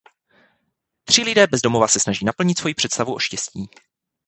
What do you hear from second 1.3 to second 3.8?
bez domova se snaží naplnit svoji představu o štěstí.